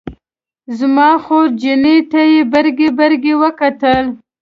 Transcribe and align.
زما 0.77 1.09
خورجینې 1.23 1.97
ته 2.11 2.19
یې 2.31 2.41
برګې 2.51 2.89
برګې 2.99 3.33
وکتل. 3.41 4.03